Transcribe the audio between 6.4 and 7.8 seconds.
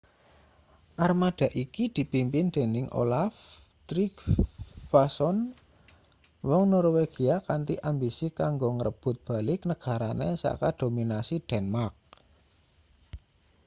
wong norwegia kanthi